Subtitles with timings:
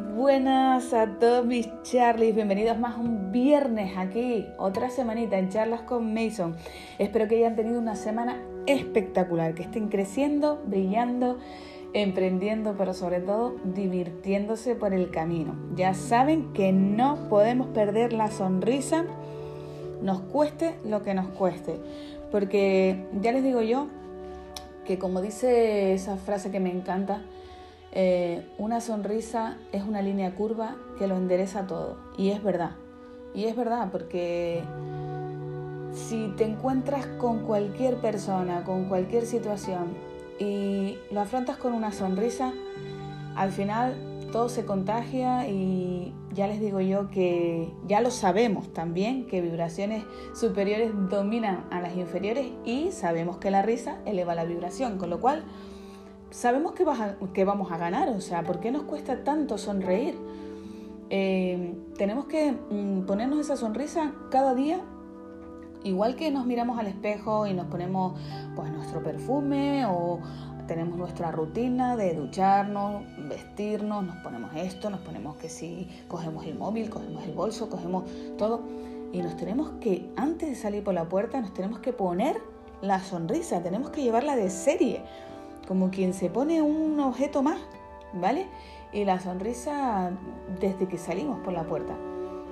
[0.00, 2.34] buenas a todos mis Charlies.
[2.34, 6.56] Bienvenidos más un viernes aquí, otra semanita en charlas con Mason.
[6.98, 11.38] Espero que hayan tenido una semana espectacular, que estén creciendo, brillando,
[11.92, 15.54] emprendiendo, pero sobre todo divirtiéndose por el camino.
[15.76, 19.04] Ya saben que no podemos perder la sonrisa,
[20.02, 21.78] nos cueste lo que nos cueste,
[22.30, 23.88] porque ya les digo yo
[24.86, 27.22] que como dice esa frase que me encanta,
[27.92, 31.96] eh, una sonrisa es una línea curva que lo endereza todo.
[32.16, 32.72] Y es verdad.
[33.34, 34.62] Y es verdad porque
[35.92, 39.96] si te encuentras con cualquier persona, con cualquier situación
[40.38, 42.52] y lo afrontas con una sonrisa,
[43.36, 43.94] al final
[44.32, 50.04] todo se contagia y ya les digo yo que ya lo sabemos también, que vibraciones
[50.34, 55.20] superiores dominan a las inferiores y sabemos que la risa eleva la vibración, con lo
[55.20, 55.44] cual
[56.30, 56.84] sabemos que,
[57.32, 60.16] que, vamos a ganar, o sea, ¿por qué nos cuesta tanto sonreír?
[61.10, 64.80] Eh, tenemos que mm, ponernos esa sonrisa cada día,
[65.82, 68.18] igual que nos miramos al espejo y nos ponemos
[68.54, 70.20] pues nuestro perfume o
[70.66, 76.56] tenemos nuestra rutina de ducharnos, vestirnos, nos ponemos esto, nos ponemos que si cogemos el
[76.56, 78.04] móvil, cogemos el bolso, cogemos
[78.38, 78.62] todo
[79.12, 82.40] y nos tenemos que, antes de salir por la puerta, nos tenemos que poner
[82.82, 85.02] la sonrisa, tenemos que llevarla de serie
[85.70, 87.60] como quien se pone un objeto más,
[88.12, 88.48] ¿vale?
[88.92, 90.10] Y la sonrisa
[90.60, 91.94] desde que salimos por la puerta.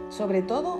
[0.08, 0.78] Sobre todo,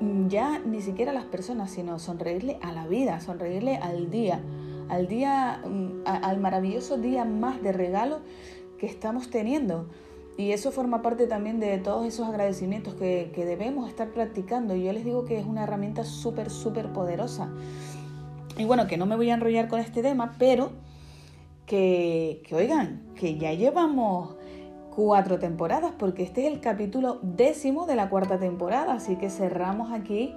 [0.00, 4.40] mm, ya ni siquiera a las personas, sino sonreírle a la vida, sonreírle al día,
[4.88, 8.18] al día, mm, al maravilloso día más de regalo
[8.78, 9.86] que estamos teniendo.
[10.36, 14.74] Y eso forma parte también de todos esos agradecimientos que, que debemos estar practicando.
[14.74, 17.48] Y yo les digo que es una herramienta súper, súper poderosa.
[18.58, 20.72] Y bueno, que no me voy a enrollar con este tema, pero
[21.66, 24.36] que, oigan, que ya llevamos
[24.94, 29.92] cuatro temporadas, porque este es el capítulo décimo de la cuarta temporada, así que cerramos
[29.92, 30.34] aquí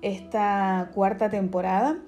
[0.00, 1.98] esta cuarta temporada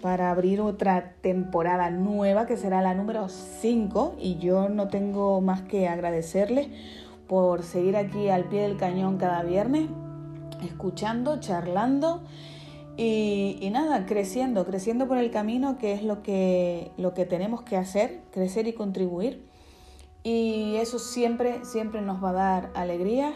[0.00, 5.62] para abrir otra temporada nueva que será la número 5 y yo no tengo más
[5.62, 6.68] que agradecerles
[7.26, 9.88] por seguir aquí al pie del cañón cada viernes,
[10.62, 12.22] escuchando, charlando
[13.00, 17.76] y, nada, creciendo, creciendo por el camino, que es lo que, lo que tenemos que
[17.76, 19.46] hacer, crecer y contribuir.
[20.24, 23.34] Y eso siempre, siempre nos va a dar alegría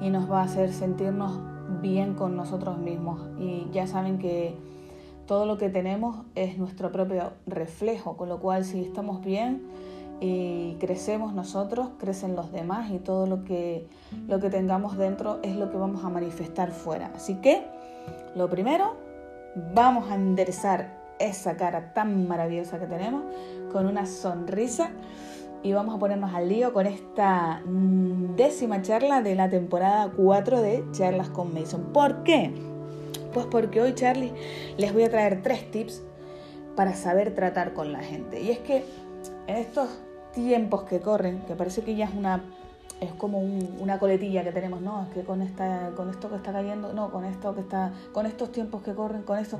[0.00, 1.40] y nos va a hacer sentirnos
[1.82, 3.20] bien con nosotros mismos.
[3.40, 4.56] Y ya saben que
[5.26, 9.62] todo lo que tenemos es nuestro propio reflejo, con lo cual si estamos bien
[10.20, 13.88] y crecemos nosotros, crecen los demás y todo lo que,
[14.28, 17.10] lo que tengamos dentro es lo que vamos a manifestar fuera.
[17.16, 17.66] Así que
[18.34, 18.96] lo primero,
[19.74, 23.22] vamos a enderezar esa cara tan maravillosa que tenemos
[23.70, 24.90] con una sonrisa
[25.62, 30.84] y vamos a ponernos al lío con esta décima charla de la temporada 4 de
[30.92, 31.92] Charlas con Mason.
[31.92, 32.52] ¿Por qué?
[33.32, 34.32] Pues porque hoy, Charlie,
[34.76, 36.02] les voy a traer tres tips
[36.74, 38.40] para saber tratar con la gente.
[38.40, 38.84] Y es que
[39.46, 39.88] en estos
[40.32, 42.42] tiempos que corren, que parece que ya es una
[43.02, 45.02] es como una coletilla que tenemos, ¿no?
[45.02, 48.26] Es que con esta, con esto que está cayendo, no, con esto que está, con
[48.26, 49.58] estos tiempos que corren, con esto.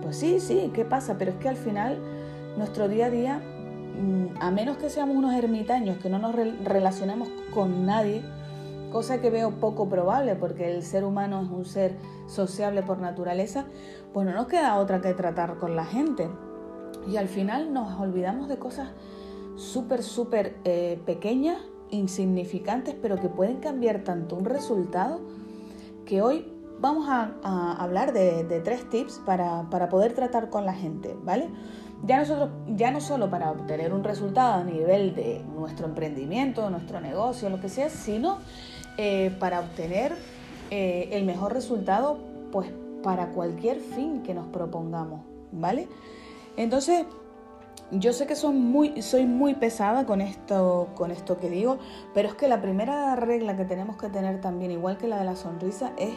[0.00, 1.16] Pues sí, sí, ¿qué pasa?
[1.18, 1.98] Pero es que al final,
[2.56, 7.28] nuestro día a día, mm, a menos que seamos unos ermitaños, que no nos relacionemos
[7.52, 8.22] con nadie,
[8.90, 11.94] cosa que veo poco probable, porque el ser humano es un ser
[12.26, 13.66] sociable por naturaleza,
[14.14, 16.30] pues no nos queda otra que tratar con la gente.
[17.06, 18.88] Y al final nos olvidamos de cosas
[19.56, 21.58] súper, súper eh, pequeñas
[21.92, 25.20] insignificantes, pero que pueden cambiar tanto un resultado,
[26.04, 31.48] que hoy vamos a, hablar de, tres tips para, poder tratar con la gente, ¿vale?
[32.04, 37.00] Ya, nosotros, ya no solo para obtener un resultado a nivel de nuestro emprendimiento, nuestro
[37.00, 38.38] negocio, lo que sea, sino
[38.98, 40.12] eh, para obtener
[40.70, 42.18] eh, el mejor resultado,
[42.50, 42.68] pues
[43.04, 45.20] para cualquier fin que nos propongamos,
[45.52, 45.86] ¿vale?
[46.56, 47.04] Entonces,
[47.92, 51.78] yo sé que soy muy, soy muy pesada con esto, con esto que digo,
[52.14, 55.24] pero es que la primera regla que tenemos que tener también, igual que la de
[55.24, 56.14] la sonrisa, es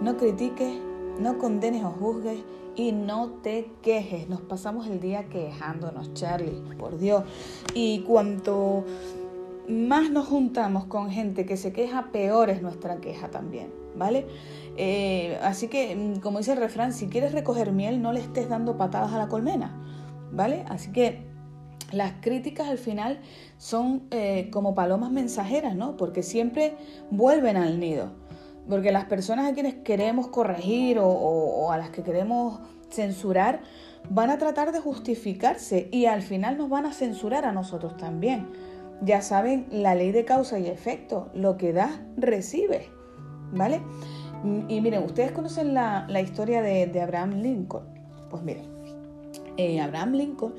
[0.00, 0.74] no critiques,
[1.20, 2.40] no condenes o juzgues
[2.76, 4.28] y no te quejes.
[4.30, 7.24] Nos pasamos el día quejándonos, Charlie, por Dios.
[7.74, 8.84] Y cuanto
[9.68, 14.26] más nos juntamos con gente que se queja, peor es nuestra queja también, ¿vale?
[14.78, 18.48] Eh, así que, mm, como dice el refrán, si quieres recoger miel, no le estés
[18.48, 19.78] dando patadas a la colmena
[20.32, 20.64] ¿vale?
[20.68, 21.22] Así que
[21.92, 23.20] las críticas al final
[23.58, 25.96] son eh, como palomas mensajeras, ¿no?
[25.96, 26.74] Porque siempre
[27.10, 28.10] vuelven al nido.
[28.68, 33.60] Porque las personas a quienes queremos corregir o, a las que queremos censurar
[34.08, 38.48] van a tratar de justificarse y al final nos van a censurar a nosotros también.
[39.04, 42.86] ya saben la ley de causa y efecto, lo que das, recibes,
[43.52, 43.80] ¿vale?
[44.68, 47.84] Y miren, ustedes conocen la, historia de, Abraham Lincoln.
[48.30, 48.71] Pues miren,
[49.56, 50.54] eh, Abraham Lincoln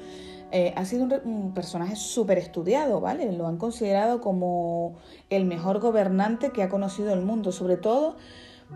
[0.51, 3.31] eh, ha sido un, personaje súper estudiado, ¿vale?
[3.31, 4.95] Lo han considerado como
[5.29, 8.17] el mejor gobernante que ha conocido el mundo, sobre todo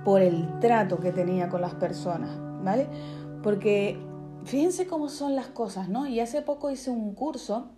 [0.04, 2.32] por el trato que tenía con las personas,
[2.64, 2.88] ¿vale?
[3.44, 4.00] Porque
[4.46, 6.08] fíjense cómo son las cosas, ¿no?
[6.08, 7.70] Y hace poco hice un curso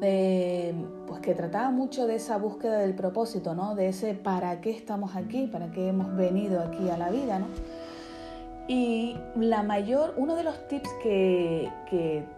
[0.00, 3.74] pues que trataba mucho de esa búsqueda del propósito, ¿no?
[3.74, 7.48] De ese para qué estamos aquí, para qué hemos venido aquí a la vida, ¿no?
[8.70, 11.68] Y la mayor, uno de los tips que,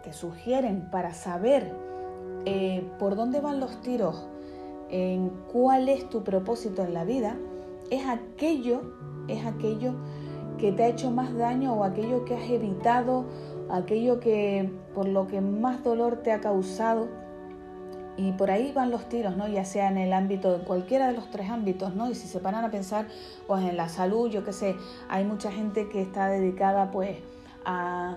[0.03, 1.75] te sugieren para saber
[2.47, 4.27] eh, por dónde van los tiros,
[4.89, 7.37] en cuál es tu propósito en la vida,
[7.91, 8.81] es aquello,
[9.29, 9.93] es aquello
[10.57, 13.27] que te ha hecho más daño o aquello que has evitado,
[13.69, 17.09] aquello que por lo que más dolor te ha causado
[18.17, 19.49] y por ahí van los tiros, ¿no?
[19.49, 22.11] Ya sea en el ámbito, de cualquiera de los tres ámbitos, ¿no?
[22.11, 23.07] Y si se paran a pensar,
[23.47, 24.77] pues en la salud, yo qué sé,
[25.09, 27.17] hay mucha gente que está dedicada, pues,
[27.65, 28.17] a,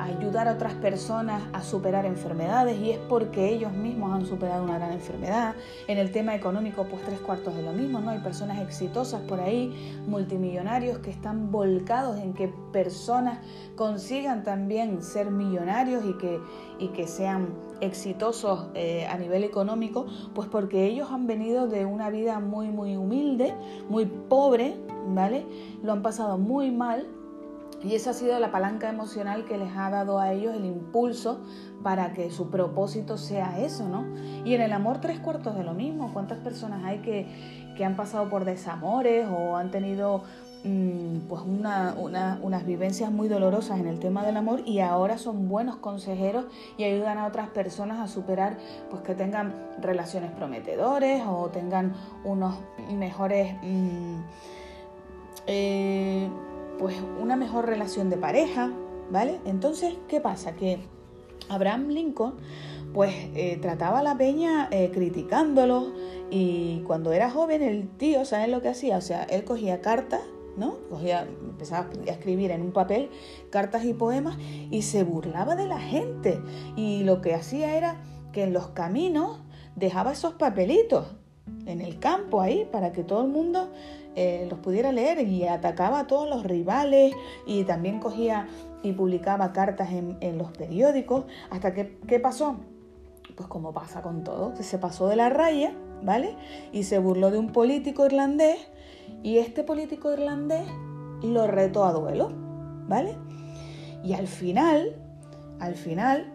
[0.00, 4.76] ayudar a otras personas a superar enfermedades y es porque ellos mismos han superado una
[4.76, 5.54] gran enfermedad.
[5.86, 8.10] En el tema económico, pues tres cuartos de lo mismo, ¿no?
[8.10, 9.72] Hay personas exitosas por ahí,
[10.06, 13.38] multimillonarios que están volcados en que personas
[13.76, 16.40] consigan también ser millonarios y que,
[16.78, 22.10] y que sean exitosos eh, a nivel económico, pues porque ellos han venido de una
[22.10, 23.54] vida muy, muy humilde,
[23.88, 24.76] muy pobre,
[25.08, 25.46] ¿vale?
[25.82, 27.06] Lo han pasado muy mal
[27.84, 31.40] y esa ha sido la palanca emocional que les ha dado a ellos el impulso
[31.82, 34.06] para que su propósito sea eso, ¿no?
[34.46, 36.10] Y en el amor tres cuartos de lo mismo.
[36.14, 37.26] ¿Cuántas personas hay que,
[37.76, 40.22] que han pasado por desamores o han tenido
[40.64, 45.76] mm, pues unas vivencias muy dolorosas en el tema del amor y ahora son buenos
[45.76, 46.46] consejeros
[46.78, 48.56] y ayudan a otras personas a superar,
[48.88, 51.92] pues que tengan relaciones prometedores o tengan
[52.24, 52.56] unos
[52.90, 53.54] mejores...
[53.62, 54.20] Mm,
[55.46, 56.30] eh,
[56.78, 58.72] pues una mejor relación de pareja,
[59.10, 59.40] ¿vale?
[59.44, 60.54] Entonces, ¿qué pasa?
[60.54, 60.80] Que
[61.48, 62.34] Abraham Lincoln
[62.92, 65.92] pues eh, trataba a la peña eh, criticándolo
[66.30, 68.96] y cuando era joven el tío, ¿saben lo que hacía?
[68.96, 70.20] O sea, él cogía cartas,
[70.56, 70.78] ¿no?
[70.88, 73.10] Cogía, empezaba a escribir en un papel
[73.50, 74.38] cartas y poemas
[74.70, 76.40] y se burlaba de la gente
[76.76, 78.00] y lo que hacía era
[78.32, 79.40] que en los caminos
[79.74, 81.06] dejaba esos papelitos
[81.66, 83.70] en el campo ahí para que todo el mundo
[84.16, 87.14] eh, los pudiera leer y atacaba a todos los rivales
[87.46, 88.46] y también cogía
[88.82, 91.24] y publicaba cartas en, los periódicos.
[91.50, 92.56] Hasta que, ¿qué pasó?
[93.34, 95.72] Pues como pasa con todo, se pasó de la raya,
[96.02, 96.36] ¿vale?
[96.72, 98.58] Y se burló de un político irlandés
[99.22, 100.66] y este político irlandés
[101.22, 102.30] lo retó a duelo,
[102.86, 103.16] ¿vale?
[104.04, 104.94] Y al final,
[105.58, 106.32] al final,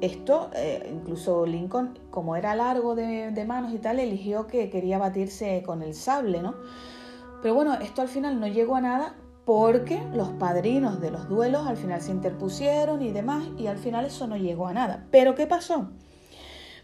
[0.00, 4.98] esto, eh, incluso Lincoln, como era largo de, de, manos y tal, eligió que quería
[4.98, 6.54] batirse con el sable, ¿no?
[7.42, 9.14] Pero bueno, esto al final no llegó a nada
[9.44, 14.04] porque los padrinos de los duelos al final se interpusieron y demás y al final
[14.04, 15.06] eso no llegó a nada.
[15.10, 15.90] Pero ¿qué pasó?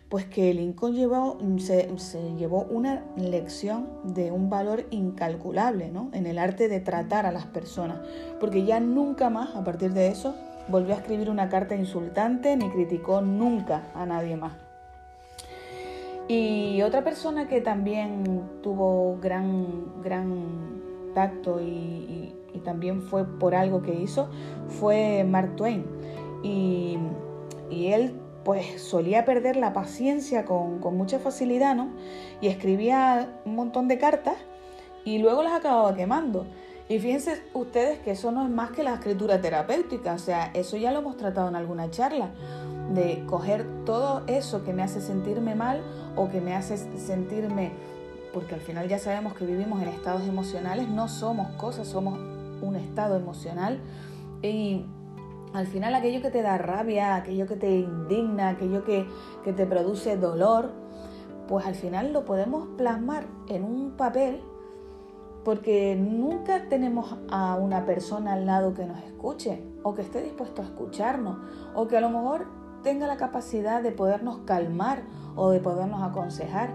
[0.08, 1.88] Pues que Lincoln llevó, se,
[2.37, 6.11] llevó una lección de un valor incalculable ¿no?
[6.12, 7.99] en el arte de tratar a las personas,
[8.38, 10.35] porque ya nunca más, a partir de eso,
[10.69, 14.65] volvió a escribir una carta insultante ni criticó nunca a nadie más.
[16.28, 22.33] Y otra persona que también tuvo gran, gran tacto y,
[22.64, 24.28] también fue por algo que hizo
[24.66, 25.87] fue Mark Twain.
[26.42, 26.99] Y,
[27.71, 28.14] él
[28.45, 31.90] pues solía perder la paciencia con, con, mucha facilidad, ¿no?
[32.40, 34.37] Y escribía un montón de cartas
[35.04, 36.47] y luego las acababa quemando.
[36.88, 40.76] Y fíjense ustedes que eso no es más que la escritura terapéutica, o sea, eso
[40.76, 42.30] ya lo hemos tratado en alguna charla
[42.92, 45.83] de coger todo eso que me hace sentirme mal
[46.16, 47.73] o que me hace sentirme,
[48.32, 52.18] porque al final ya sabemos que vivimos en estados emocionales, no somos cosas, somos
[52.62, 53.80] un estado emocional.
[54.42, 54.85] Y
[55.52, 59.06] al final aquello que te da rabia, aquello que te indigna, aquello que,
[59.44, 60.73] que te produce dolor,
[61.49, 64.40] pues al final lo podemos plasmar en un papel
[65.44, 70.61] porque nunca tenemos a una persona al lado que nos escuche o que esté dispuesto
[70.61, 71.38] a escucharnos
[71.73, 72.49] o que a lo mejor
[72.87, 75.02] tenga la capacidad de podernos calmar
[75.35, 76.71] o de podernos aconsejar.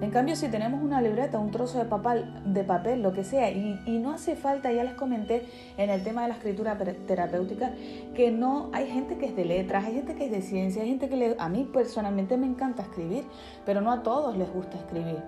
[0.00, 3.50] En cambio, si tenemos una libreta, un trozo de papel, de papel lo que sea,
[3.50, 5.44] y, no hace falta, ya les comenté
[5.76, 7.72] en el tema de la escritura terapéutica,
[8.14, 10.90] que no hay gente que es de letras, hay gente que es de ciencia, hay
[10.90, 13.24] gente que le, a mí personalmente me encanta escribir,
[13.66, 15.18] pero no a todos les gusta escribir.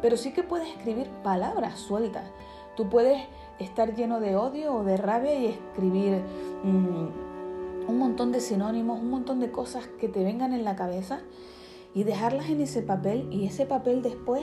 [0.00, 2.30] Pero sí que puedes escribir palabras sueltas.
[2.76, 3.20] Tú puedes
[3.58, 6.22] estar lleno de odio o de rabia y escribir...
[6.62, 7.25] Mm,
[7.88, 11.20] un montón de sinónimos, un montón de cosas que te vengan en la cabeza
[11.94, 14.42] y dejarlas en ese papel y ese papel después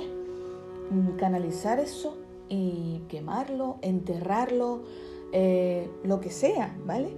[0.91, 2.17] mm, canalizar eso
[2.49, 4.83] y quemarlo, enterrarlo,
[5.31, 7.15] eh, lo que sea, ¿vale?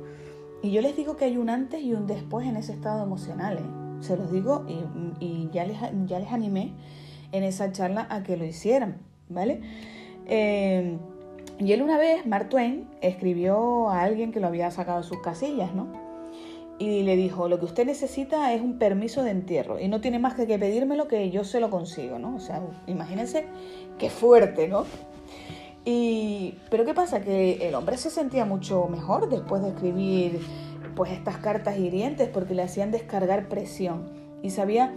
[0.61, 3.57] Y yo les digo que hay un antes y un después en ese estado emocional,
[3.57, 4.03] ¿eh?
[4.03, 4.65] se los digo
[5.19, 6.73] y, ya, les, ya les animé
[7.31, 8.97] en esa charla a que lo hicieran,
[9.29, 9.61] ¿vale?
[10.25, 10.97] Eh,
[11.59, 15.21] y él una vez, Mark Twain, escribió a alguien que lo había sacado de sus
[15.21, 16.04] casillas, ¿no?
[16.77, 20.19] Y le dijo, lo que usted necesita es un permiso de entierro y no tiene
[20.19, 22.35] más que pedírmelo que yo se lo consigo, ¿no?
[22.35, 23.45] O sea, imagínense
[23.97, 24.85] qué fuerte, ¿no?
[25.85, 27.21] Y, pero ¿qué pasa?
[27.21, 30.39] Que el hombre se sentía mucho mejor después de escribir
[30.95, 34.09] pues estas cartas hirientes porque le hacían descargar presión
[34.41, 34.93] y sabía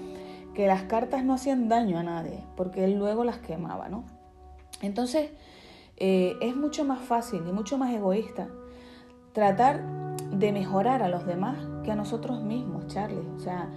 [0.54, 4.04] que las cartas no hacían daño a nadie porque él luego las quemaba, ¿no?
[4.80, 5.30] Entonces
[5.96, 8.48] eh, es mucho más fácil y mucho más egoísta
[9.32, 9.82] tratar
[10.32, 13.26] de mejorar a los demás que a nosotros mismos, Charlie.
[13.36, 13.70] O sea,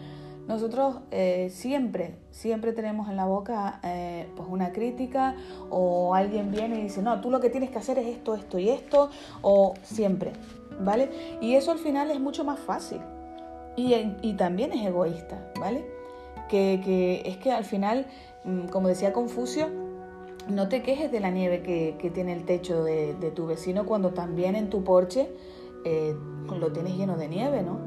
[0.47, 5.35] nosotros eh, siempre, siempre tenemos en la boca eh, pues una crítica
[5.69, 8.59] o alguien viene y dice, no, tú lo que tienes que hacer es esto, esto
[8.59, 9.09] y esto,
[9.41, 10.33] o siempre,
[10.81, 11.37] ¿vale?
[11.41, 12.99] Y eso al final es mucho más fácil
[13.75, 15.85] y, y también es egoísta, ¿vale?
[16.49, 18.07] Que, que, es que al final,
[18.43, 19.69] mm, como decía Confucio,
[20.49, 23.85] no te quejes de la nieve que, que tiene el techo de, de, tu vecino
[23.85, 25.29] cuando también en tu porche
[25.83, 26.15] eh,
[26.59, 27.79] lo tienes lleno de nieve, ¿no?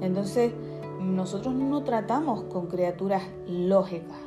[0.00, 0.52] Entonces,
[1.00, 4.18] nosotros no tratamos con criaturas lógicas,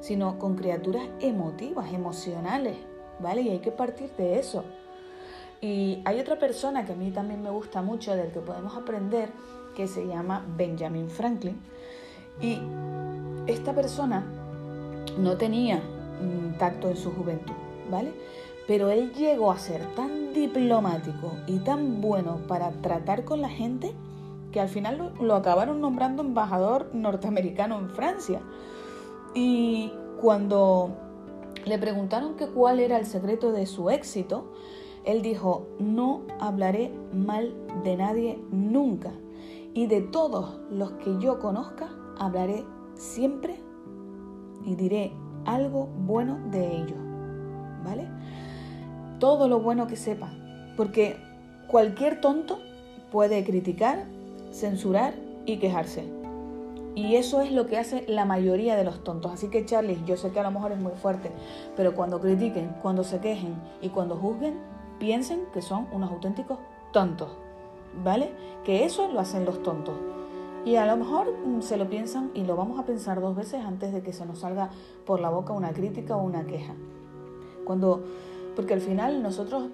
[0.00, 2.76] sino con criaturas emotivas, emocionales,
[3.20, 3.42] ¿vale?
[3.42, 4.64] Y hay que partir de eso.
[5.60, 9.30] Y hay otra persona que a mí también me gusta mucho, del que podemos aprender,
[9.74, 11.58] que se llama Benjamin Franklin.
[12.40, 12.60] Y
[13.46, 14.24] esta persona
[15.18, 15.80] no tenía
[16.58, 17.54] tacto en su juventud,
[17.90, 18.12] ¿vale?
[18.66, 23.94] Pero él llegó a ser tan diplomático y tan bueno para tratar con la gente
[24.52, 28.40] que al final lo, acabaron nombrando embajador norteamericano en Francia.
[29.34, 30.90] Y cuando
[31.64, 34.52] le preguntaron que cuál era el secreto de su éxito,
[35.04, 39.12] él dijo, no hablaré mal de nadie nunca.
[39.74, 43.60] Y de todos los que yo conozca, hablaré siempre
[44.64, 45.12] y diré
[45.44, 47.03] algo bueno de ellos.
[49.24, 50.28] Todo lo bueno que sepa.
[50.76, 51.16] Porque
[51.66, 52.58] cualquier tonto
[53.10, 54.04] puede criticar,
[54.52, 55.14] censurar
[55.46, 56.04] y quejarse.
[56.94, 59.32] Y eso es lo que hace la mayoría de los tontos.
[59.32, 61.32] Así que Charlie, yo sé que a lo mejor es muy fuerte,
[61.74, 64.58] pero cuando critiquen, cuando se quejen y cuando juzguen,
[64.98, 66.58] piensen que son unos auténticos
[66.92, 67.30] tontos.
[68.04, 68.30] ¿Vale?
[68.62, 69.94] Que eso lo hacen los tontos.
[70.66, 73.64] Y a lo mejor mm, se lo piensan y lo vamos a pensar dos veces
[73.64, 74.68] antes de que se nos salga
[75.06, 76.74] por la boca una crítica o una queja.
[77.64, 78.04] Cuando,
[78.54, 79.70] porque al final nosotros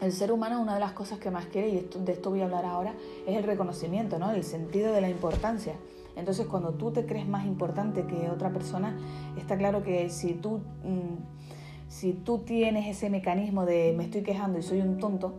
[0.00, 2.44] el ser humano una de las cosas que más quiere, y de esto voy a
[2.44, 2.94] hablar ahora,
[3.26, 4.30] es el reconocimiento, ¿no?
[4.32, 5.74] el sentido de la importancia.
[6.16, 8.96] Entonces cuando tú te crees más importante que otra persona,
[9.36, 14.58] está claro que si tú, mm, si tú tienes ese mecanismo de me estoy quejando
[14.58, 15.32] y soy un tonto,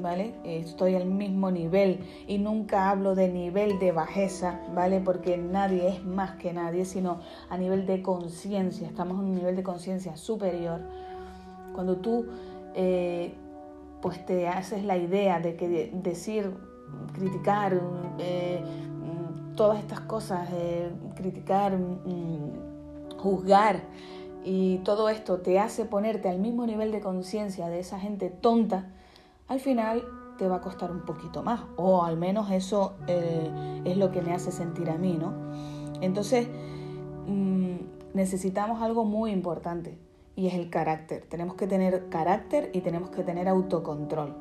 [0.00, 0.34] ¿vale?
[0.44, 5.00] Estoy al mismo nivel y nunca hablo de nivel de bajeza, ¿vale?
[5.00, 7.20] Porque nadie es más que nadie, sino
[7.50, 10.80] a nivel de conciencia, estamos en un nivel de conciencia superior.
[11.74, 12.26] Cuando tú
[12.74, 13.34] eh,
[14.00, 16.52] pues te haces la idea de que decir,
[17.14, 17.80] criticar
[18.18, 18.62] eh,
[19.54, 20.48] todas estas cosas,
[21.14, 23.80] criticar, mm, juzgar
[24.44, 28.90] y todo esto te hace ponerte al mismo nivel de conciencia de esa gente tonta,
[29.48, 30.02] al final
[30.38, 34.22] te va a costar un poquito más, o al menos eso eh, es lo que
[34.22, 35.32] me hace sentir a mí, ¿no?
[36.00, 36.48] Entonces,
[37.28, 37.76] mm,
[38.14, 39.96] necesitamos algo muy importante,
[40.36, 41.24] y es el carácter.
[41.28, 44.34] Tenemos que tener carácter y tenemos que tener autocontrol,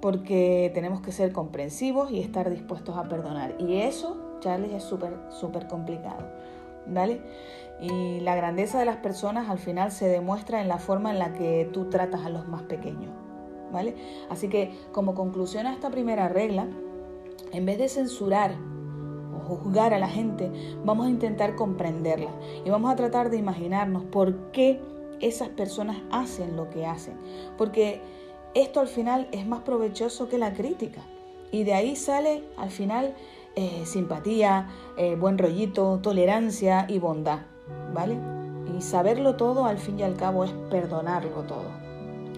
[0.00, 3.54] porque tenemos que ser comprensivos y estar dispuestos a perdonar.
[3.58, 6.26] Y eso, Charlie, es súper, súper complicado,
[6.86, 7.20] ¿vale?
[7.80, 11.32] Y la grandeza de las personas al final se demuestra en la forma en la
[11.32, 13.10] que tú tratas a los más pequeños,
[13.72, 13.96] ¿vale?
[14.30, 16.68] Así que como conclusión a esta primera regla,
[17.52, 18.52] en vez de censurar
[19.34, 20.50] o juzgar a la gente,
[20.84, 22.30] vamos a intentar comprenderla
[22.64, 24.80] y vamos a tratar de imaginarnos por qué
[25.20, 27.18] esas personas hacen lo que hacen.
[27.56, 28.00] Porque
[28.54, 31.02] esto al final es más provechoso que la crítica.
[31.50, 33.14] Y de ahí sale al final
[33.56, 37.40] eh, simpatía, eh, buen rollito, tolerancia y bondad.
[37.92, 38.18] ¿Vale?
[38.76, 41.84] Y saberlo todo al fin y al cabo es perdonarlo todo.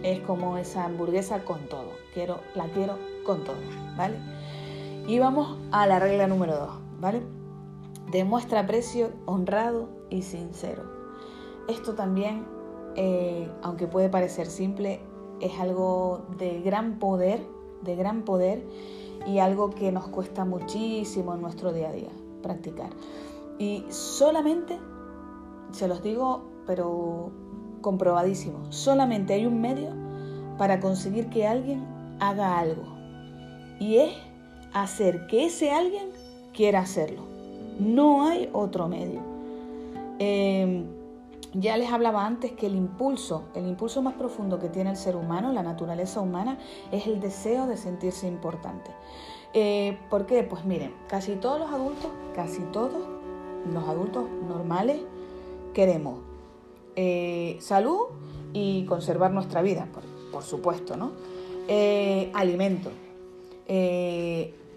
[0.03, 1.93] Es como esa hamburguesa con todo.
[2.13, 3.57] Quiero, la quiero con todo.
[3.97, 4.17] ¿Vale?
[5.07, 6.75] Y vamos a la regla número dos.
[7.01, 7.23] ¿Vale?
[8.11, 10.85] Demuestra aprecio honrado y sincero.
[11.69, 12.47] Esto también
[12.97, 15.01] eh, aunque puede parecer simple,
[15.41, 17.41] es algo de gran poder,
[17.83, 18.65] de gran poder
[19.27, 22.11] y algo que nos cuesta muchísimo en nuestro día a día
[22.43, 22.91] practicar.
[23.59, 24.79] Y solamente
[25.73, 27.31] se los digo, pero
[27.81, 29.91] comprobadísimo, solamente hay un medio
[30.59, 31.85] para conseguir que alguien
[32.21, 32.85] haga algo.
[33.79, 34.13] Y es
[34.73, 36.09] hacer que ese alguien
[36.55, 37.23] quiera hacerlo.
[37.79, 39.21] No hay otro medio.
[40.19, 40.87] Em,
[41.59, 45.17] ya les hablaba antes que el impulso, el impulso más profundo que tiene el ser
[45.17, 46.59] humano, la naturaleza humana,
[46.93, 48.91] es el deseo de sentirse importante.
[49.55, 50.43] Eh, ¿Por qué?
[50.43, 52.93] Pues miren, casi todos los adultos, casi todos
[53.73, 55.01] los adultos normales,
[55.73, 56.19] queremos
[56.95, 58.03] eh, salud
[58.53, 59.89] y conservar nuestra vida,
[60.31, 61.13] por, supuesto, ¿no?
[61.69, 62.91] Eh, alimento,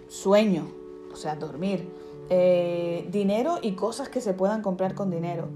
[0.08, 0.68] sueño,
[1.12, 1.90] o sea, dormir,
[3.10, 5.50] dinero y cosas que se puedan comprar con dinero.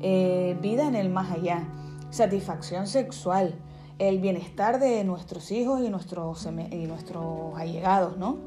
[0.00, 1.66] Eh, vida en el más allá,
[2.10, 3.54] satisfacción sexual,
[3.98, 8.38] el bienestar de nuestros hijos y nuestros, y nuestros allegados, ¿no?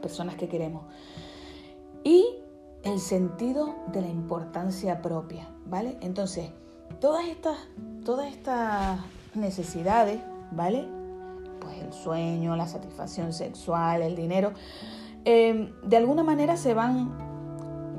[0.00, 0.84] Personas que queremos.
[2.04, 2.24] Y
[2.84, 5.98] el sentido de la importancia propia, ¿vale?
[6.00, 6.50] Entonces,
[7.00, 7.56] todas estas,
[8.04, 9.00] todas estas
[9.34, 10.20] necesidades,
[10.52, 10.86] ¿vale?
[11.60, 14.52] Pues el sueño, la satisfacción sexual, el dinero,
[15.24, 17.10] eh, de alguna manera se van,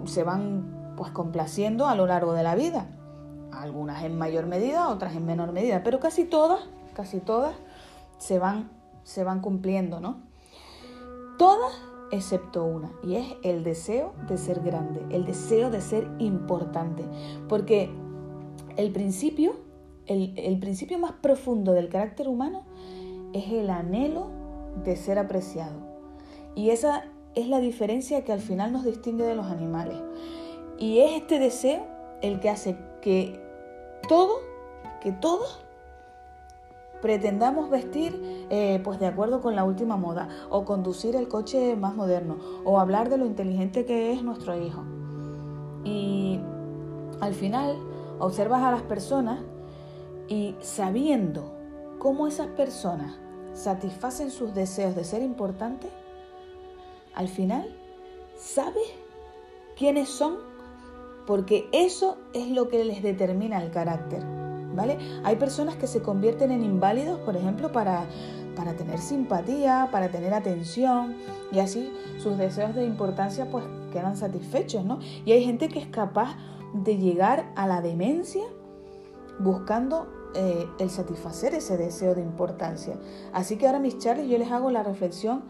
[0.06, 2.88] se van pues complaciendo a lo largo de la vida.
[3.54, 6.60] Algunas en mayor medida, otras en menor medida, pero casi todas,
[6.94, 7.56] casi todas
[8.18, 8.70] se van,
[9.04, 10.18] se van cumpliendo, ¿no?
[11.38, 11.72] Todas
[12.12, 17.06] excepto una, y es el deseo de ser grande, el deseo de ser importante,
[17.48, 17.90] porque
[18.76, 19.54] el principio,
[20.06, 22.64] el, el principio más profundo del carácter humano
[23.32, 24.28] es el anhelo
[24.84, 25.78] de ser apreciado.
[26.56, 29.96] Y esa es la diferencia que al final nos distingue de los animales.
[30.80, 31.86] Y es este deseo
[32.22, 33.40] el que hace que
[34.08, 34.40] todo,
[35.02, 35.60] que todos
[37.02, 41.96] pretendamos vestir eh, pues de acuerdo con la última moda o conducir el coche más
[41.96, 44.84] moderno o hablar de lo inteligente que es nuestro hijo.
[45.84, 46.40] Y
[47.20, 47.78] al final
[48.20, 49.40] observas a las personas
[50.28, 51.54] y sabiendo
[52.00, 53.18] cómo esas personas
[53.54, 55.92] satisfacen sus deseos de ser importantes,
[57.16, 57.76] al final
[58.38, 58.88] sabes
[59.76, 60.49] quiénes son
[61.30, 64.24] porque eso es lo que les determina el carácter.
[64.74, 64.98] ¿Vale?
[65.24, 68.08] Hay personas que se convierten en inválidos, por ejemplo, para,
[68.56, 71.14] para tener simpatía, para tener atención
[71.52, 73.64] y así sus deseos de importancia pues
[73.94, 74.98] quedan satisfechos, ¿no?
[75.24, 76.36] Y hay gente que es capaz
[76.74, 78.46] de llegar a la demencia
[79.38, 82.96] buscando eh, el satisfacer ese deseo de importancia.
[83.34, 85.44] Así que ahora mis charles yo les hago la reflexión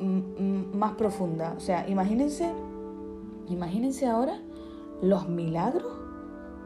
[0.00, 1.54] mm, mm, más profunda.
[1.56, 2.52] O sea, imagínense,
[3.48, 4.40] imagínense ahora
[5.02, 5.92] los milagros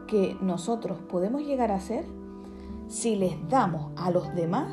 [0.07, 2.05] que nosotros podemos llegar a hacer
[2.87, 4.71] si les damos a los demás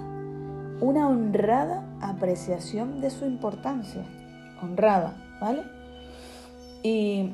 [0.80, 4.04] una honrada apreciación de su importancia.
[4.62, 5.62] Honrada, ¿vale?
[6.82, 7.30] Y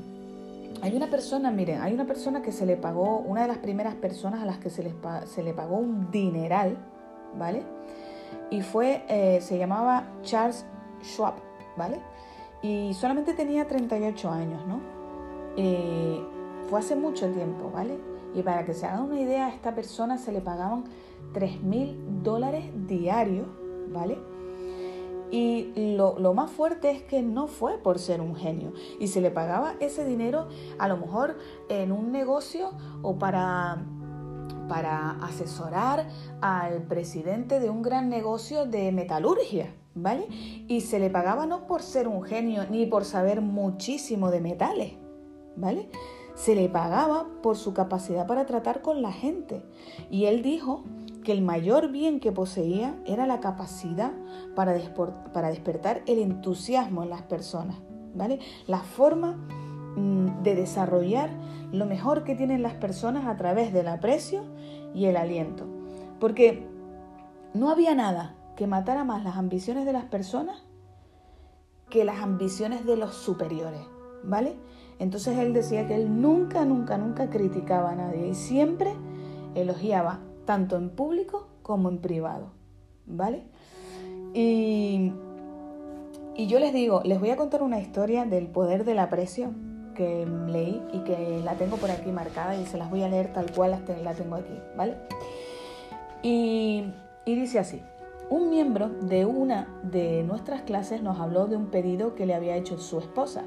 [0.82, 3.94] hay una persona, miren, hay una persona que se le pagó, una de las primeras
[3.94, 4.94] personas a las que se,
[5.26, 6.76] se le pagó un dineral,
[7.38, 7.62] ¿vale?
[8.50, 10.66] Y fue, eh, se llamaba Charles
[11.02, 11.34] Schwab,
[11.76, 12.00] ¿vale?
[12.62, 14.95] Y solamente tenía 38 años, ¿no?
[15.56, 16.20] Eh,
[16.68, 17.98] fue hace mucho tiempo, ¿vale?
[18.34, 20.84] Y para que se hagan una idea, a esta persona se le pagaban
[21.32, 23.46] 3 mil dólares diarios,
[23.92, 24.18] ¿vale?
[25.30, 28.72] Y lo, lo, más fuerte es que no fue por ser un genio.
[29.00, 31.36] Y se le pagaba ese dinero a lo mejor
[31.68, 32.70] en un negocio
[33.02, 33.84] o para,
[34.68, 36.08] para asesorar
[36.40, 40.28] al presidente de un gran negocio de metalurgia, ¿vale?
[40.68, 44.92] Y se le pagaba no por ser un genio ni por saber muchísimo de metales,
[45.56, 45.88] ¿vale?
[46.34, 49.62] Se le pagaba por su capacidad para tratar con la gente.
[50.10, 50.84] Y él dijo
[51.24, 54.12] que el mayor bien que poseía era la capacidad
[54.54, 54.78] para,
[55.32, 57.76] para despertar el entusiasmo en las personas,
[58.14, 58.38] ¿vale?
[58.66, 59.32] La forma
[59.96, 61.30] mm, de desarrollar
[61.72, 64.44] lo mejor que tienen las personas a través del aprecio
[64.94, 65.64] y el aliento.
[66.20, 66.66] Porque
[67.54, 70.62] no había nada que matara más las ambiciones de las personas
[71.90, 73.80] que las ambiciones de los superiores,
[74.24, 74.56] ¿vale?
[74.98, 78.94] Entonces él decía que él nunca, nunca, nunca criticaba a nadie y siempre
[79.54, 82.52] elogiaba, tanto en público como en privado.
[83.06, 83.44] ¿Vale?
[84.34, 85.12] Y,
[86.34, 89.50] y yo les digo, les voy a contar una historia del poder del aprecio
[89.94, 93.32] que leí y que la tengo por aquí marcada y se las voy a leer
[93.32, 93.70] tal cual
[94.02, 94.96] la tengo aquí, ¿vale?
[96.22, 96.84] Y,
[97.24, 97.80] y dice así,
[98.28, 102.56] un miembro de una de nuestras clases nos habló de un pedido que le había
[102.56, 103.44] hecho su esposa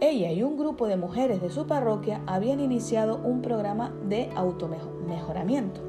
[0.00, 5.80] ella y un grupo de mujeres de su parroquia habían iniciado un programa de automejoramiento.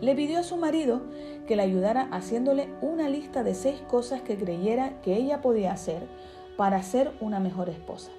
[0.00, 1.02] Le pidió a su marido
[1.46, 6.06] que le ayudara haciéndole una lista de seis cosas que creyera que ella podía hacer
[6.56, 8.10] para ser una mejor esposa.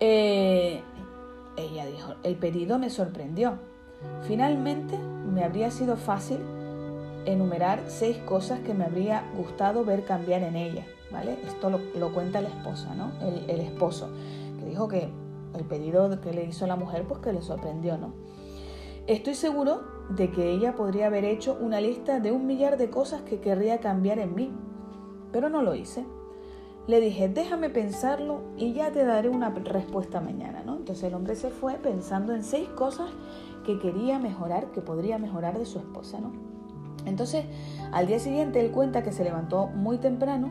[0.00, 0.80] Eh,
[1.56, 3.58] ella dijo, el pedido me sorprendió.
[4.22, 6.38] Finalmente me habría sido fácil
[7.24, 10.86] enumerar seis cosas que me habría gustado ver cambiar en ella,
[11.46, 13.12] Esto lo, cuenta la esposa, ¿no?
[13.48, 14.08] El, esposo,
[14.58, 15.08] que dijo que
[15.54, 18.12] el pedido que le hizo la mujer, pues que le sorprendió, ¿no?
[19.06, 23.22] Estoy seguro de que ella podría haber hecho una lista de un millar de cosas
[23.22, 24.52] que querría cambiar en mí,
[25.32, 26.04] pero no lo hice.
[26.86, 30.76] Le dije, déjame pensarlo y ya te daré una respuesta mañana, ¿no?
[30.76, 33.10] Entonces el hombre se fue pensando en seis cosas
[33.64, 36.18] que quería mejorar, que podría mejorar de su esposa.
[37.08, 37.44] Entonces,
[37.92, 40.50] al día siguiente él cuenta que se levantó muy temprano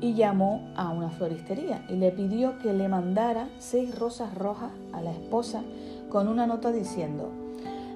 [0.00, 5.00] y llamó a una floristería y le pidió que le mandara seis rosas rojas a
[5.00, 5.62] la esposa
[6.10, 7.30] con una nota diciendo,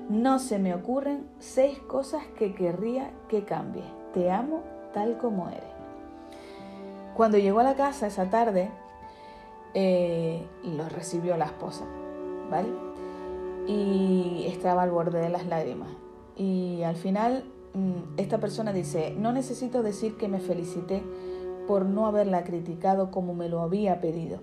[0.09, 3.85] no se me ocurren seis cosas que querría que cambie.
[4.13, 5.63] Te amo tal como eres.
[7.17, 8.71] Cuando llegó a la casa esa tarde,
[9.75, 11.85] eh, lo recibió la esposa,
[12.51, 12.71] ¿vale?
[13.69, 15.91] Y estaba al borde de las lágrimas.
[16.37, 17.45] Y al final
[18.17, 21.03] esta persona dice, no necesito decir que me felicité
[21.67, 24.41] por no haberla criticado como me lo había pedido.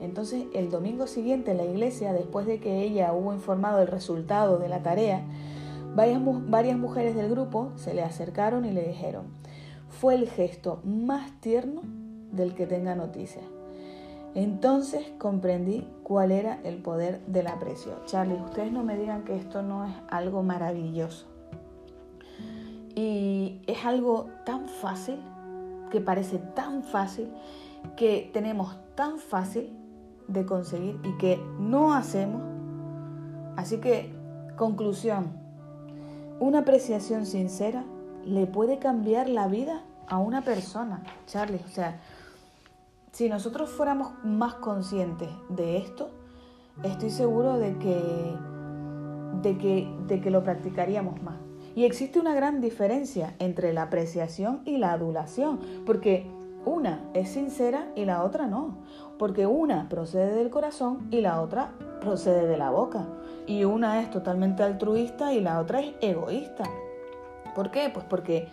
[0.00, 4.58] Entonces el domingo siguiente en la iglesia, después de que ella hubo informado el resultado
[4.58, 5.22] de la tarea,
[5.94, 9.24] varias, varias mujeres del grupo se le acercaron y le dijeron,
[9.88, 11.82] fue el gesto más tierno
[12.32, 13.44] del que tenga noticias.
[14.34, 17.92] Entonces comprendí cuál era el poder del aprecio.
[18.06, 21.29] Charlie, ustedes no me digan que esto no es algo maravilloso.
[23.00, 25.18] Y es algo tan fácil,
[25.90, 27.32] que parece tan fácil,
[27.96, 29.72] que tenemos tan fácil
[30.28, 32.42] de conseguir y que no hacemos.
[33.56, 34.14] Así que,
[34.58, 35.32] conclusión,
[36.40, 37.86] una apreciación sincera
[38.26, 41.62] le puede cambiar la vida a una persona, Charlie.
[41.64, 42.02] O sea,
[43.12, 46.10] si nosotros fuéramos más conscientes de esto,
[46.82, 48.36] estoy seguro de que,
[49.40, 51.49] de que, de que lo practicaríamos más.
[51.74, 56.26] Y existe una gran diferencia entre la apreciación y la adulación, porque
[56.64, 58.76] una es sincera y la otra no,
[59.18, 63.06] porque una procede del corazón y la otra procede de la boca.
[63.46, 66.64] Y una es totalmente altruista y la otra es egoísta.
[67.54, 67.90] ¿Por qué?
[67.92, 68.48] Pues porque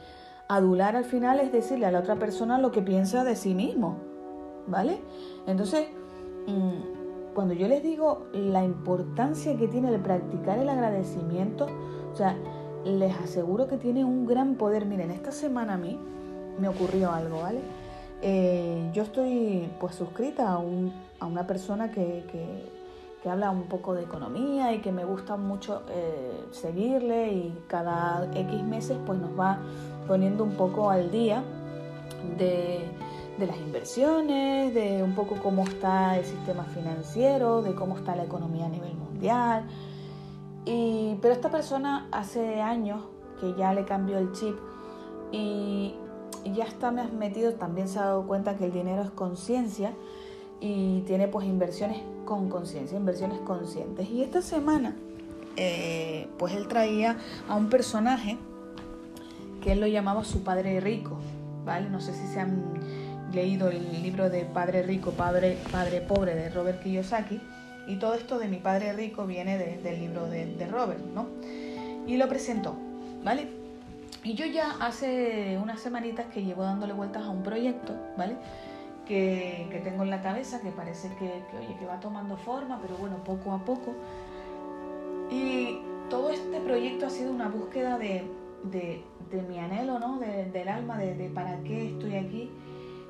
[0.47, 3.97] adular al final es decirle a la otra persona lo que piensa de sí mismo.
[4.67, 4.99] ¿Vale?
[5.45, 5.87] Entonces,
[6.47, 11.67] mm, cuando yo les digo la importancia que tiene el practicar el agradecimiento,
[12.11, 12.35] o sea,
[12.87, 14.85] les aseguro que tiene un gran poder.
[14.85, 15.99] Miren, esta semana a mí
[16.59, 17.59] me ocurrió algo, ¿vale?
[18.21, 22.77] Eh, yo estoy pues suscrita a, un, a una persona que, que,
[23.29, 28.63] habla un poco de economía y que me gusta mucho eh, seguirle y cada X
[28.63, 29.59] meses pues nos va
[30.07, 31.43] poniendo un poco al día
[32.37, 32.85] de,
[33.37, 38.23] de las inversiones, de un poco cómo está el sistema financiero, de cómo está la
[38.23, 39.65] economía a nivel mundial.
[40.67, 43.01] Y, pero esta persona hace años
[43.39, 44.55] que ya le cambió el chip
[45.31, 45.95] y,
[46.53, 49.93] ya está metido, también se ha dado cuenta que el dinero es conciencia
[50.59, 54.09] y tiene pues inversiones con conciencia, inversiones conscientes.
[54.09, 54.95] Y esta semana
[55.57, 57.17] eh, pues él traía
[57.49, 58.37] a un personaje
[59.61, 61.17] que él lo llamaba su padre rico,
[61.65, 61.89] ¿vale?
[61.89, 62.63] No sé si se han
[63.33, 67.41] leído el libro de Padre Rico, Padre, padre Pobre de Robert Kiyosaki.
[67.87, 71.27] Y todo esto de mi padre rico viene del libro de, Robert, ¿no?
[72.05, 72.75] Y lo presentó,
[73.23, 73.47] ¿vale?
[74.23, 78.35] Y yo ya hace unas semanitas que llevo dándole vueltas a un proyecto, ¿vale?
[79.07, 82.79] Que, que tengo en la cabeza, que parece que, que, oye, que va tomando forma,
[82.81, 83.93] pero bueno, poco a poco.
[85.31, 88.23] Y todo este proyecto ha sido una búsqueda de,
[88.63, 90.19] de, de mi anhelo, ¿no?
[90.19, 92.51] De, del alma, de para qué estoy aquí.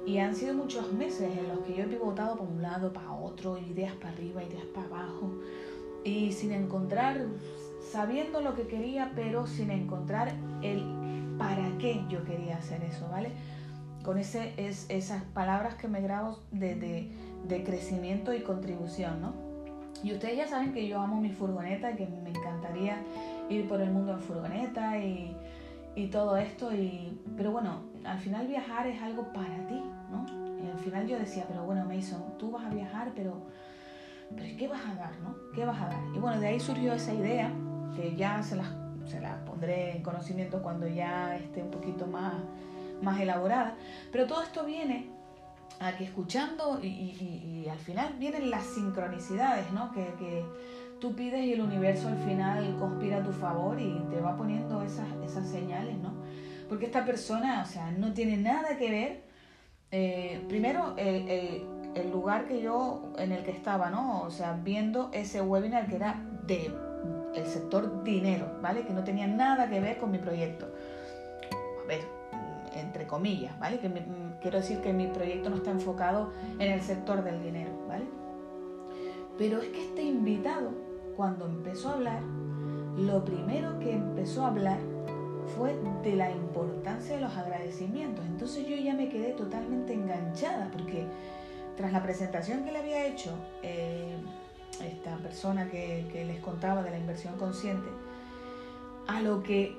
[0.08, 3.12] Y han sido muchos meses en los que yo he pivotado para un lado, para
[3.12, 5.34] otro, ideas para arriba, ideas para abajo,
[6.06, 7.26] y sin encontrar,
[7.92, 10.82] sabiendo lo que quería, pero sin encontrar el
[11.38, 13.32] para qué yo quería hacer eso, ¿vale?
[14.04, 17.10] Con ese, es, esas palabras que me grabo de,
[17.48, 19.34] de, crecimiento y contribución, ¿no?
[20.04, 23.02] Y ustedes ya saben que yo amo mi furgoneta que me encantaría
[23.50, 25.36] ir por el mundo en furgoneta y,
[25.96, 30.26] y todo esto, y, pero bueno, al final viajar es algo para ti, ¿no?
[30.64, 33.42] Y al final yo decía, pero bueno, Mason, tú vas a viajar, pero,
[34.36, 35.36] pero ¿qué vas a dar, no?
[35.54, 36.00] ¿Qué vas a dar?
[36.16, 37.52] Y bueno, de ahí surgió esa idea,
[37.96, 38.68] que ya se las
[39.08, 42.34] se la pondré en conocimiento cuando ya esté un poquito más,
[43.02, 43.76] más elaborada.
[44.12, 45.10] Pero todo esto viene
[45.80, 49.92] a que escuchando y, al final vienen las sincronicidades, ¿no?
[49.92, 50.46] Que, que,
[51.00, 54.82] tú pides y el universo al final conspira a tu favor y te va poniendo
[54.82, 56.12] esas, esas señales, ¿no?
[56.68, 59.27] Porque esta persona, o sea, no tiene nada que ver.
[59.92, 64.24] Eh, primero, el, lugar que yo, en el que estaba, ¿no?
[64.24, 66.72] O sea, viendo ese webinar que era de
[67.34, 68.86] el sector dinero, ¿vale?
[68.86, 70.68] Que no tenía nada que ver con mi proyecto.
[71.84, 72.02] A ver,
[72.76, 73.80] entre comillas, ¿vale?
[73.80, 73.90] Que
[74.42, 78.06] quiero decir que mi proyecto no está enfocado en el sector del dinero, ¿vale?
[79.38, 80.72] Pero es que este invitado,
[81.16, 82.22] cuando empezó a hablar,
[82.98, 84.80] lo primero que empezó a hablar
[85.56, 88.26] fue de la importancia de los agradecimientos.
[88.26, 91.06] Entonces yo ya me quedé totalmente enganchada porque
[91.76, 93.32] tras la presentación que le había hecho
[93.62, 94.18] eh,
[94.84, 97.88] esta persona que, les contaba de la inversión consciente,
[99.08, 99.76] a lo que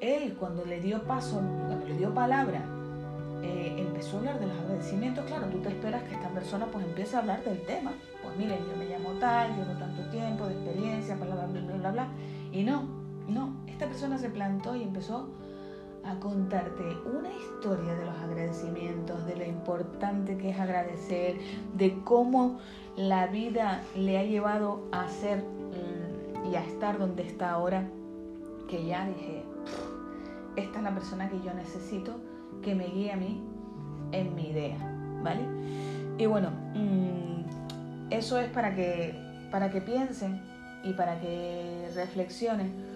[0.00, 2.62] él cuando le dio paso, cuando le dio palabra,
[3.42, 6.84] eh, empezó a hablar de los agradecimientos, claro, tú te esperas que esta persona pues
[6.84, 7.92] empiece a hablar del tema.
[8.22, 11.90] Pues miren, yo me llamo tal, llevo tanto tiempo de experiencia, bla, bla, bla, bla,
[11.90, 12.08] bla.
[12.52, 12.99] Y no,
[13.30, 15.28] no, esta persona se plantó y empezó
[16.04, 21.36] a contarte una historia de los agradecimientos, de lo importante que es agradecer,
[21.74, 22.58] de cómo
[22.96, 27.88] la vida le ha llevado a ser mm, y a estar donde está ahora,
[28.68, 29.44] que ya dije,
[30.56, 32.16] esta es la persona que yo necesito
[32.62, 33.42] que me guíe a mí
[34.12, 34.78] en mi idea,
[35.22, 35.42] ¿vale?
[36.18, 39.14] Y bueno, mm, eso es para que,
[39.50, 40.42] para que piensen
[40.82, 42.89] y para que reflexionen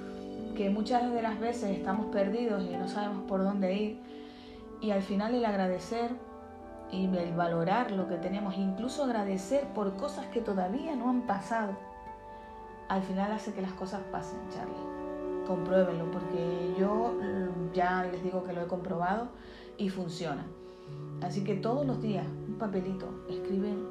[0.55, 4.01] que muchas de las veces estamos perdidos y no sabemos por dónde ir
[4.81, 6.11] y al final el agradecer
[6.91, 11.77] y el valorar lo que tenemos, incluso agradecer por cosas que todavía no han pasado,
[12.89, 15.47] al final hace que las cosas pasen, Charlie.
[15.47, 19.29] Compruébenlo, porque yo mm, ya les digo que lo he comprobado
[19.77, 20.45] y funciona.
[21.23, 23.87] Así que todos los días, un papelito, escriben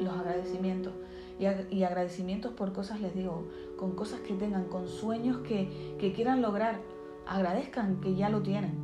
[0.00, 0.92] los agradecimientos.
[1.38, 6.42] Y, agradecimientos por cosas, les digo, con cosas que tengan, con sueños que, que quieran
[6.42, 6.80] lograr.
[7.26, 8.78] Agradezcan que ya lo tienen.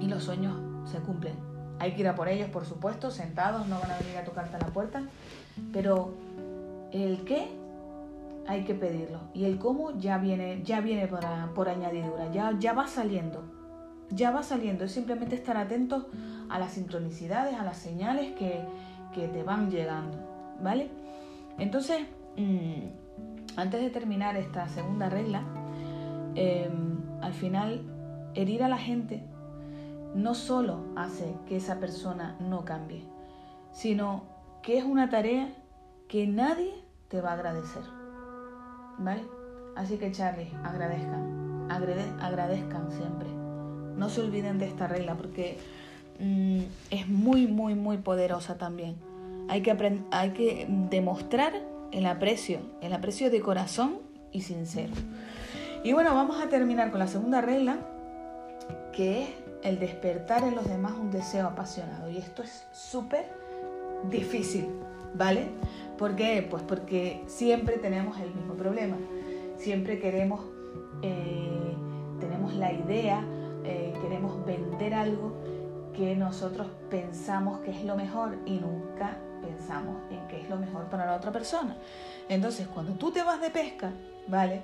[0.00, 0.56] Y los sueños
[0.90, 1.34] se cumplen.
[1.78, 4.56] Hay que ir a por ellos, por supuesto, sentados, no van a venir a tocarte
[4.56, 5.02] a la puerta.
[5.72, 6.14] Pero
[6.92, 7.48] el qué
[8.46, 9.20] hay que pedirlo.
[9.34, 13.42] Y el cómo ya viene, ya viene por, por añadidura, ya, ya va saliendo.
[14.10, 14.84] Ya va saliendo.
[14.84, 16.06] Es simplemente estar atentos
[16.48, 18.60] a las sincronicidades, a las señales que,
[19.14, 20.18] que te van llegando.
[20.62, 21.03] ¿Vale?
[21.58, 22.02] Entonces,
[22.36, 25.42] mm, antes de terminar esta segunda regla,
[26.34, 27.82] em, al final,
[28.34, 29.22] herir a la gente
[30.14, 33.04] no solo hace que esa persona no cambie,
[33.72, 34.22] sino
[34.62, 35.48] que es una tarea
[36.08, 36.72] que nadie
[37.08, 37.82] te va a agradecer.
[38.98, 39.22] ¿Vale?
[39.76, 41.68] Así que Charlie, agradezcan,
[42.20, 43.28] agradezcan siempre.
[43.96, 45.58] No se olviden de esta regla porque
[46.20, 48.96] mm, es muy, muy, muy poderosa también.
[49.48, 51.52] Hay que, demostrar
[51.92, 53.98] el aprecio, el aprecio de corazón
[54.32, 54.92] y sincero.
[55.82, 57.76] Y bueno, vamos a terminar con la segunda regla,
[58.92, 59.28] que es
[59.62, 62.10] el despertar en los demás un deseo apasionado.
[62.10, 63.26] Y esto es súper
[64.10, 64.66] difícil,
[65.14, 65.48] ¿vale?
[65.98, 66.46] ¿Por qué?
[66.48, 68.96] Pues porque siempre tenemos el mismo problema.
[69.56, 70.40] Siempre queremos,
[71.02, 71.76] eh,
[72.18, 73.24] tenemos la idea,
[73.64, 75.32] eh, queremos vender algo
[75.94, 80.84] que nosotros pensamos que es lo mejor y nunca pensamos en qué es lo mejor
[80.84, 81.76] para la otra persona.
[82.28, 83.92] Entonces, cuando tú te vas de pesca,
[84.26, 84.62] ¿vale?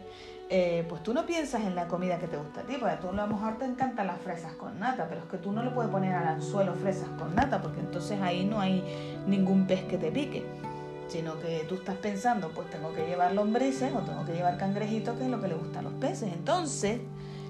[0.52, 3.08] Eh, pues tú no piensas en la comida que te gusta a ti, porque tú
[3.08, 5.70] a lo mejor te encantan las fresas con nata, pero es que tú no le
[5.70, 8.82] puedes poner al anzuelo fresas con nata, porque entonces ahí no hay
[9.28, 10.44] ningún pez que te pique,
[11.06, 15.16] sino que tú estás pensando, pues tengo que llevar lombrices o tengo que llevar cangrejitos,
[15.18, 16.32] que es lo que le gustan a los peces.
[16.32, 17.00] Entonces,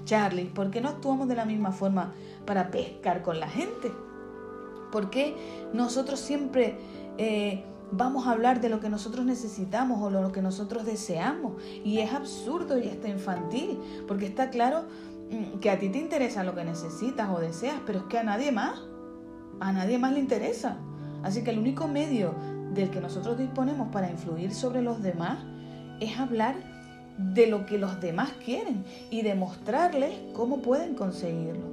[0.05, 2.13] Charlie, ¿por qué no actuamos de la misma forma
[2.45, 3.91] para pescar con la gente?
[4.91, 5.35] ¿Por qué
[5.73, 6.77] nosotros siempre
[7.17, 11.53] eh, vamos a hablar de lo que nosotros necesitamos o lo que nosotros deseamos?
[11.83, 14.85] Y es absurdo y está infantil, porque está claro
[15.29, 18.23] mm, que a ti te interesa lo que necesitas o deseas, pero es que a
[18.23, 18.81] nadie más,
[19.59, 20.77] a nadie más le interesa.
[21.23, 22.33] Así que el único medio
[22.73, 25.39] del que nosotros disponemos para influir sobre los demás
[25.99, 26.55] es hablar
[27.17, 31.71] de lo que los demás quieren y demostrarles cómo pueden conseguirlo.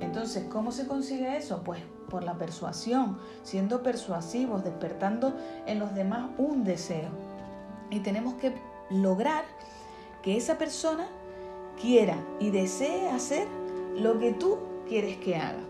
[0.00, 1.62] Entonces, ¿cómo se consigue eso?
[1.64, 1.80] Pues
[2.12, 5.32] por la persuasión, siendo persuasivos, despertando
[5.66, 7.08] en los demás un deseo.
[7.90, 8.52] Y tenemos que
[8.90, 9.44] lograr
[10.22, 11.08] que esa persona
[11.80, 13.48] quiera y desee hacer
[13.96, 15.64] lo que tú quieres que haga.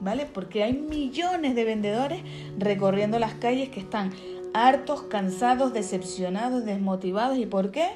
[0.00, 0.26] ¿Vale?
[0.26, 2.22] Porque hay millones de vendedores
[2.58, 4.12] recorriendo las calles que están
[4.52, 7.38] hartos, cansados, decepcionados, desmotivados.
[7.38, 7.88] ¿Y por qué?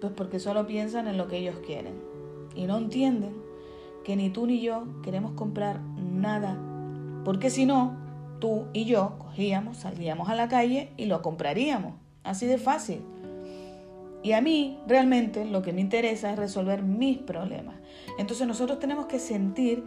[0.00, 1.94] Pues porque solo piensan en lo que ellos quieren.
[2.56, 3.34] Y no entienden
[4.04, 6.58] que ni tú ni yo queremos comprar nada
[7.24, 7.96] porque si no,
[8.40, 11.94] tú y yo cogíamos, salíamos a la calle y lo compraríamos.
[12.24, 13.02] Así de fácil.
[14.22, 17.76] Y a mí realmente lo que me interesa es resolver mis problemas.
[18.18, 19.84] Entonces nosotros tenemos que sentir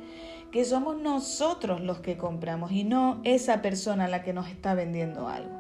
[0.52, 5.28] que somos nosotros los que compramos y no esa persona la que nos está vendiendo
[5.28, 5.56] algo.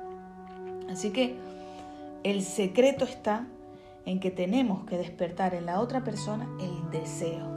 [0.90, 1.36] Así que
[2.24, 3.48] el secreto está
[4.06, 7.48] en que tenemos que despertar en la otra persona el deseo,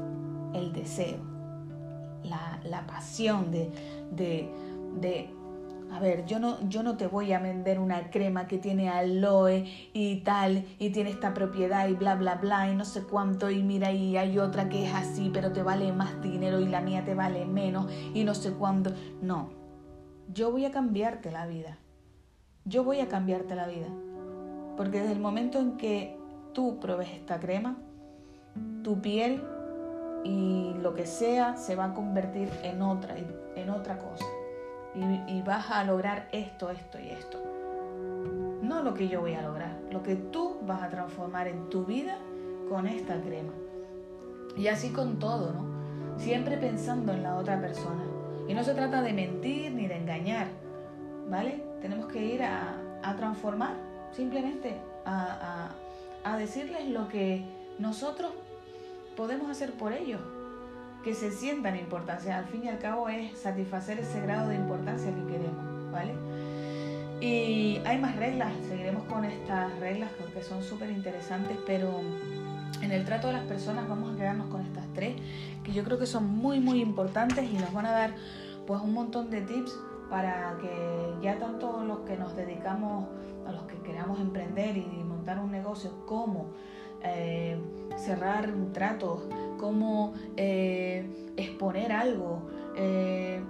[0.54, 1.18] el deseo,
[2.26, 3.70] la, pasión de,
[4.10, 4.50] de,
[5.00, 5.30] de
[5.92, 9.64] a ver, yo no, yo no te voy a vender una crema que tiene aloe
[9.92, 13.62] y tal, y tiene esta propiedad y bla, bla, bla, y no sé cuánto, y
[13.62, 17.04] mira, y hay otra que es así, pero te vale más dinero y la mía
[17.04, 18.92] te vale menos, y no sé cuánto.
[19.22, 19.50] No,
[20.32, 21.78] yo voy a cambiarte la vida.
[22.64, 23.88] Yo voy a cambiarte la vida.
[24.76, 26.18] Porque desde el momento en que
[26.52, 27.76] tú pruebes esta crema,
[28.82, 29.42] tu piel
[30.26, 33.14] y lo que sea se va a convertir en otra,
[33.54, 34.24] en otra cosa
[35.28, 37.38] y, vas a lograr esto, esto y esto.
[38.62, 41.84] No lo que yo voy a lograr, lo que tú vas a transformar en tu
[41.84, 42.16] vida
[42.68, 43.52] con esta crema.
[44.56, 46.18] Y así con todo, ¿no?
[46.18, 48.02] Siempre pensando en la otra persona.
[48.48, 50.48] Y no se trata de mentir ni de engañar,
[51.28, 51.62] ¿vale?
[51.82, 52.82] Tenemos que ir a,
[53.16, 53.74] transformar,
[54.10, 55.68] simplemente a,
[56.24, 57.44] a decirles lo que
[57.78, 58.32] nosotros
[59.16, 60.20] podemos hacer por ellos,
[61.02, 62.36] que se sientan importancia.
[62.36, 66.14] Al fin y al cabo es satisfacer ese grado de importancia que queremos, ¿vale?
[67.20, 72.00] Y hay más reglas, seguiremos con estas reglas que son súper interesantes, pero
[72.82, 75.16] en el trato de las personas vamos a quedarnos con estas tres,
[75.64, 78.14] que yo creo que son muy, muy importantes y nos van a dar
[78.66, 79.74] pues un montón de tips
[80.10, 83.08] para que ya tanto los que nos dedicamos,
[83.46, 86.50] a los que queramos emprender y montar un negocio, como
[87.02, 87.56] eh,
[87.96, 89.22] cerrar tratos,
[89.58, 92.42] cómo eh, exponer algo,
[92.76, 93.40] eh,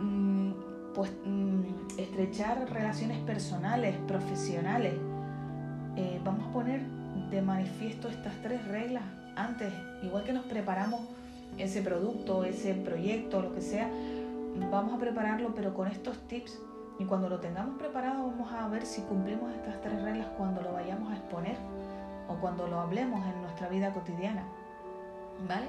[0.00, 0.52] mm,
[0.94, 1.62] pues mm,
[1.98, 4.94] estrechar relaciones personales, profesionales.
[6.24, 6.80] vamos a poner
[7.30, 9.02] de manifiesto estas tres reglas
[9.36, 11.00] antes, igual que nos preparamos
[11.58, 13.90] ese producto, ese proyecto, lo que sea,
[14.70, 16.58] vamos a prepararlo, pero con estos tips.
[16.98, 20.72] Y cuando lo tengamos preparado, vamos a ver si cumplimos estas tres reglas cuando lo
[20.72, 21.56] vayamos a exponer
[22.28, 24.44] o cuando lo hablemos en nuestra vida cotidiana.
[25.48, 25.66] ¿Vale?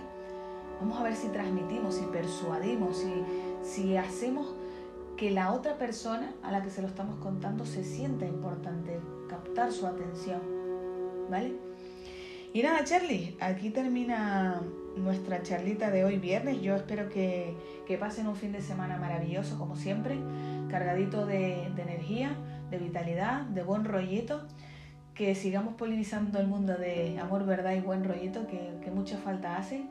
[0.80, 3.14] Vamos a ver si transmitimos, si persuadimos, si,
[3.64, 4.54] si hacemos
[5.18, 9.72] que la otra persona a la que se lo estamos contando se sienta importante, captar
[9.72, 10.42] su atención.
[11.30, 11.54] ¿Vale?
[12.54, 14.62] Y nada, Charlie, aquí termina
[14.96, 16.62] nuestra charlita de hoy viernes.
[16.62, 17.56] Yo espero que,
[17.88, 20.20] que pasen un fin de semana maravilloso, como siempre,
[20.70, 22.36] cargadito de, de energía,
[22.70, 24.42] de vitalidad, de buen rollito
[25.16, 29.58] que sigamos polinizando el mundo de amor, verdad y buen rollito que, que mucha falta
[29.58, 29.84] hace.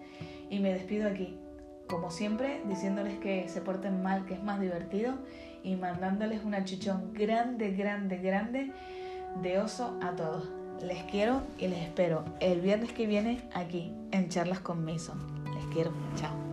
[0.51, 1.37] Y me despido aquí,
[1.89, 5.15] como siempre, diciéndoles que se porten mal, que es más divertido,
[5.63, 8.73] y mandándoles una chichón grande, grande, grande
[9.41, 10.49] de oso a todos.
[10.83, 15.19] Les quiero y les espero el viernes que viene aquí en Charlas con Mason.
[15.55, 15.93] Les quiero.
[16.17, 16.52] Chao.